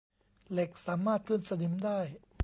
[0.51, 1.99] เหล็กสามารถขึ้นสนิมได้